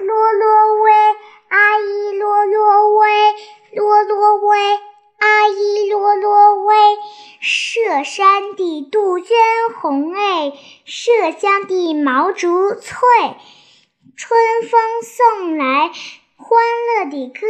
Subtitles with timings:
[0.00, 0.92] 罗罗喂，
[1.48, 3.08] 阿依啰啰喂，
[3.74, 4.58] 罗罗喂，
[5.18, 6.74] 阿依啰啰喂。
[7.40, 9.36] 涉山的杜鹃
[9.80, 12.98] 红诶，涉江的毛竹翠。
[14.16, 15.90] 春风送来
[16.36, 17.46] 欢乐的歌，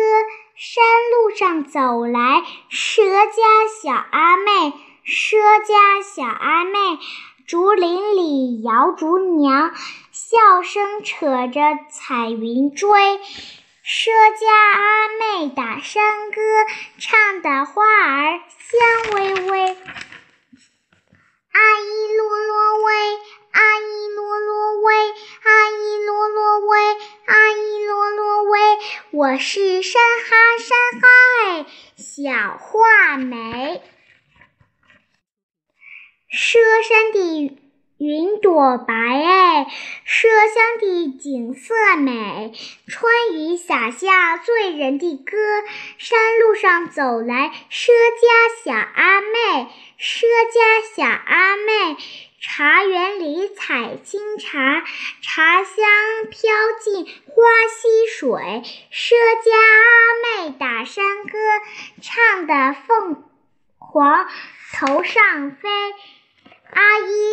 [0.57, 3.43] 山路上走来佘家
[3.82, 4.73] 小阿妹，
[5.05, 6.79] 佘家小阿妹。
[7.46, 9.73] 竹林里摇竹娘，
[10.31, 11.61] 笑声扯着
[11.91, 12.89] 彩云追。
[12.89, 14.07] 佘
[14.39, 14.46] 家
[14.79, 16.41] 阿妹打山歌，
[17.00, 18.79] 唱的花儿香
[19.17, 19.61] 微微。
[21.51, 23.18] 阿依啰啰喂，
[23.51, 24.95] 阿依啰啰喂，
[25.43, 26.79] 阿依啰啰喂，
[27.26, 28.61] 阿依啰啰喂。
[29.11, 31.09] 我是山哈山哈
[31.49, 33.83] 哎，小画眉。
[36.33, 37.59] 佘山的
[38.00, 39.67] 云朵白哎，
[40.06, 40.22] 麝
[40.55, 42.50] 乡的景色美。
[42.86, 45.37] 春雨洒下醉人的歌，
[45.98, 51.98] 山路上走来佘家小阿妹，佘家小阿妹。
[52.41, 54.83] 茶园里采清茶，
[55.21, 55.75] 茶香
[56.31, 58.31] 飘进花溪水。
[58.91, 59.12] 佘
[59.45, 61.39] 家阿妹打山歌，
[62.01, 63.25] 唱得凤
[63.77, 64.27] 凰
[64.73, 65.69] 头上飞。
[66.73, 67.30] 阿依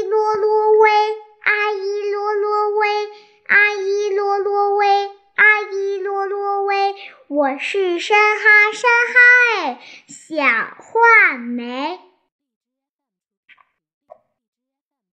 [7.38, 9.20] 我是山哈山哈
[9.62, 10.44] 哎，小
[10.80, 12.00] 画眉。